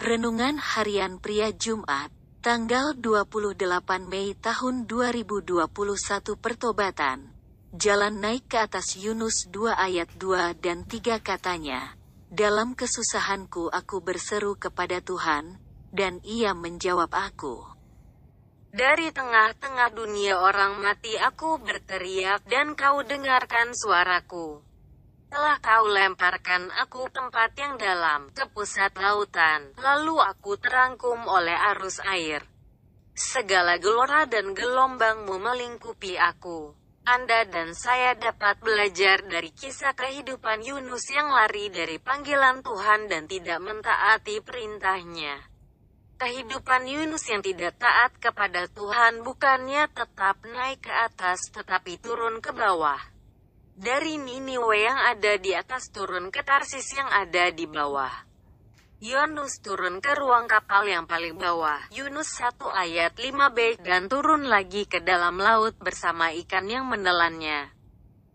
Renungan 0.00 0.56
Harian 0.56 1.20
Pria 1.20 1.52
Jumat, 1.52 2.08
tanggal 2.40 2.96
28 2.96 4.08
Mei 4.08 4.32
tahun 4.32 4.88
2021 4.88 5.68
Pertobatan. 6.40 7.28
Jalan 7.76 8.16
naik 8.16 8.48
ke 8.48 8.64
atas 8.64 8.96
Yunus 8.96 9.52
2 9.52 9.76
ayat 9.76 10.08
2 10.16 10.56
dan 10.56 10.88
3 10.88 11.20
katanya. 11.20 12.00
Dalam 12.32 12.72
kesusahanku 12.72 13.68
aku 13.68 14.00
berseru 14.00 14.56
kepada 14.56 15.04
Tuhan, 15.04 15.60
dan 15.92 16.24
ia 16.24 16.56
menjawab 16.56 17.12
aku. 17.12 17.60
Dari 18.72 19.12
tengah-tengah 19.12 19.92
dunia 19.92 20.40
orang 20.40 20.80
mati 20.80 21.12
aku 21.20 21.60
berteriak 21.60 22.40
dan 22.48 22.72
kau 22.72 23.04
dengarkan 23.04 23.76
suaraku. 23.76 24.64
Telah 25.30 25.62
kau 25.62 25.86
lemparkan 25.86 26.74
aku 26.74 27.06
tempat 27.14 27.54
yang 27.54 27.78
dalam, 27.78 28.34
ke 28.34 28.50
pusat 28.50 28.90
lautan, 28.98 29.70
lalu 29.78 30.18
aku 30.18 30.58
terangkum 30.58 31.22
oleh 31.30 31.54
arus 31.70 32.02
air. 32.02 32.42
Segala 33.14 33.78
gelora 33.78 34.26
dan 34.26 34.58
gelombangmu 34.58 35.38
melingkupi 35.38 36.18
aku. 36.18 36.74
Anda 37.06 37.46
dan 37.46 37.78
saya 37.78 38.18
dapat 38.18 38.58
belajar 38.58 39.22
dari 39.22 39.54
kisah 39.54 39.94
kehidupan 39.94 40.66
Yunus 40.66 41.06
yang 41.14 41.30
lari 41.30 41.70
dari 41.70 42.02
panggilan 42.02 42.66
Tuhan 42.66 43.06
dan 43.06 43.30
tidak 43.30 43.62
mentaati 43.62 44.42
perintahnya. 44.42 45.46
Kehidupan 46.18 46.90
Yunus 46.90 47.24
yang 47.30 47.40
tidak 47.40 47.78
taat 47.78 48.18
kepada 48.18 48.68
Tuhan 48.68 49.22
bukannya 49.22 49.88
tetap 49.94 50.42
naik 50.42 50.84
ke 50.84 50.92
atas 50.92 51.54
tetapi 51.54 51.96
turun 52.02 52.42
ke 52.42 52.52
bawah. 52.52 53.19
Dari 53.80 54.20
Niniwe 54.20 54.76
yang 54.84 55.00
ada 55.08 55.40
di 55.40 55.56
atas 55.56 55.88
turun 55.88 56.28
ke 56.28 56.44
Tarsis 56.44 56.84
yang 56.92 57.08
ada 57.08 57.48
di 57.48 57.64
bawah. 57.64 58.12
Yunus 59.00 59.64
turun 59.64 60.04
ke 60.04 60.12
ruang 60.20 60.44
kapal 60.44 60.84
yang 60.84 61.08
paling 61.08 61.40
bawah. 61.40 61.88
Yunus 61.88 62.28
1 62.44 62.60
ayat 62.60 63.16
5b 63.16 63.80
dan 63.80 64.12
turun 64.12 64.52
lagi 64.52 64.84
ke 64.84 65.00
dalam 65.00 65.40
laut 65.40 65.80
bersama 65.80 66.28
ikan 66.44 66.68
yang 66.68 66.92
menelannya. 66.92 67.72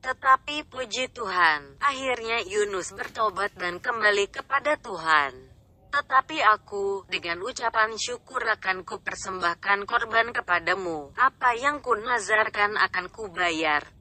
Tetapi 0.02 0.66
puji 0.66 1.14
Tuhan, 1.14 1.78
akhirnya 1.78 2.42
Yunus 2.50 2.98
bertobat 2.98 3.54
dan 3.54 3.78
kembali 3.78 4.26
kepada 4.34 4.82
Tuhan. 4.82 5.46
Tetapi 5.94 6.42
aku, 6.42 7.06
dengan 7.06 7.46
ucapan 7.46 7.94
syukur 8.02 8.42
akan 8.42 8.82
kupersembahkan 8.82 9.86
korban 9.86 10.34
kepadamu, 10.34 11.14
apa 11.14 11.54
yang 11.54 11.86
kunazarkan 11.86 12.82
akan 12.82 13.14
kubayar. 13.14 13.95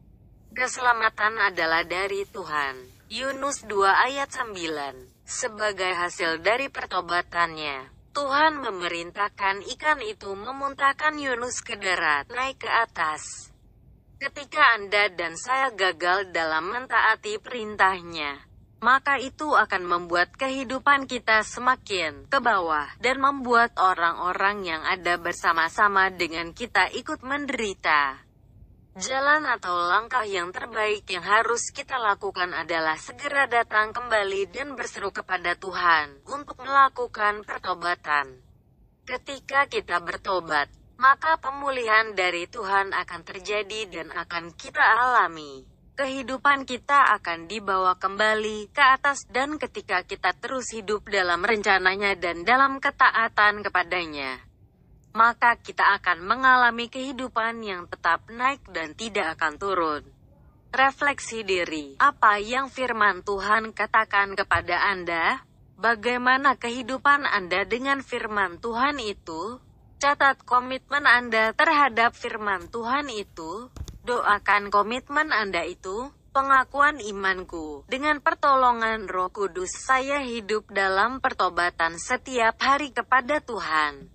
Keselamatan 0.54 1.34
adalah 1.50 1.82
dari 1.82 2.22
Tuhan. 2.30 2.78
Yunus 3.10 3.66
2 3.66 3.90
ayat 3.90 4.30
9. 4.30 4.54
Sebagai 5.26 5.90
hasil 5.98 6.46
dari 6.46 6.70
pertobatannya, 6.70 7.90
Tuhan 8.14 8.62
memerintahkan 8.62 9.66
ikan 9.74 9.98
itu 10.06 10.30
memuntahkan 10.30 11.18
Yunus 11.18 11.58
ke 11.58 11.74
darat, 11.74 12.30
naik 12.30 12.62
ke 12.62 12.70
atas. 12.70 13.50
Ketika 14.22 14.78
Anda 14.78 15.10
dan 15.10 15.34
saya 15.34 15.74
gagal 15.74 16.30
dalam 16.30 16.70
mentaati 16.70 17.34
perintahnya, 17.42 18.46
maka 18.78 19.18
itu 19.18 19.58
akan 19.58 19.82
membuat 19.82 20.38
kehidupan 20.38 21.10
kita 21.10 21.42
semakin 21.42 22.30
ke 22.30 22.38
bawah 22.38 22.86
dan 23.02 23.18
membuat 23.18 23.74
orang-orang 23.74 24.62
yang 24.62 24.86
ada 24.86 25.18
bersama-sama 25.18 26.14
dengan 26.14 26.54
kita 26.54 26.94
ikut 26.94 27.26
menderita. 27.26 28.22
Jalan 28.94 29.42
atau 29.42 29.74
langkah 29.90 30.22
yang 30.22 30.54
terbaik 30.54 31.02
yang 31.10 31.26
harus 31.26 31.74
kita 31.74 31.98
lakukan 31.98 32.54
adalah 32.54 32.94
segera 32.94 33.50
datang 33.50 33.90
kembali 33.90 34.46
dan 34.54 34.78
berseru 34.78 35.10
kepada 35.10 35.58
Tuhan 35.58 36.22
untuk 36.30 36.62
melakukan 36.62 37.42
pertobatan. 37.42 38.38
Ketika 39.02 39.66
kita 39.66 39.98
bertobat, 39.98 40.70
maka 40.94 41.34
pemulihan 41.42 42.14
dari 42.14 42.46
Tuhan 42.46 42.94
akan 42.94 43.20
terjadi 43.26 43.90
dan 43.90 44.14
akan 44.14 44.54
kita 44.54 44.78
alami. 44.78 45.66
Kehidupan 45.98 46.62
kita 46.62 47.18
akan 47.18 47.50
dibawa 47.50 47.98
kembali 47.98 48.70
ke 48.70 48.82
atas 48.94 49.26
dan 49.26 49.58
ketika 49.58 50.06
kita 50.06 50.38
terus 50.38 50.70
hidup 50.70 51.02
dalam 51.10 51.42
rencananya 51.42 52.14
dan 52.14 52.46
dalam 52.46 52.78
ketaatan 52.78 53.66
kepadanya 53.66 54.53
maka 55.14 55.54
kita 55.54 55.94
akan 56.02 56.26
mengalami 56.26 56.90
kehidupan 56.90 57.62
yang 57.62 57.86
tetap 57.86 58.26
naik 58.26 58.66
dan 58.74 58.98
tidak 58.98 59.38
akan 59.38 59.54
turun. 59.62 60.02
Refleksi 60.74 61.46
diri, 61.46 61.94
apa 62.02 62.42
yang 62.42 62.66
firman 62.66 63.22
Tuhan 63.22 63.70
katakan 63.70 64.34
kepada 64.34 64.90
Anda? 64.90 65.38
Bagaimana 65.78 66.58
kehidupan 66.58 67.22
Anda 67.30 67.62
dengan 67.62 68.02
firman 68.02 68.58
Tuhan 68.58 68.98
itu? 68.98 69.62
Catat 70.02 70.42
komitmen 70.42 71.06
Anda 71.06 71.54
terhadap 71.54 72.18
firman 72.18 72.66
Tuhan 72.74 73.06
itu. 73.06 73.70
Doakan 74.02 74.74
komitmen 74.74 75.30
Anda 75.30 75.62
itu. 75.62 76.10
Pengakuan 76.34 76.98
imanku, 76.98 77.86
dengan 77.86 78.18
pertolongan 78.18 79.06
Roh 79.06 79.30
Kudus, 79.30 79.70
saya 79.70 80.18
hidup 80.18 80.66
dalam 80.66 81.22
pertobatan 81.22 81.94
setiap 81.94 82.58
hari 82.58 82.90
kepada 82.90 83.38
Tuhan. 83.38 84.13